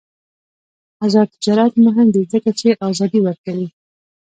[1.05, 3.67] آزاد تجارت مهم دی ځکه چې ازادي ورکوي.